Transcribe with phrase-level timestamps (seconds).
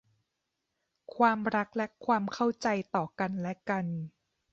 [1.15, 3.85] ความรักและความเข้าใจต่อกันและกัน